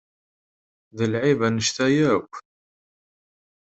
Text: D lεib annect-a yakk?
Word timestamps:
D 0.97 0.99
lεib 1.11 1.39
annect-a 1.47 1.87
yakk? 1.97 2.33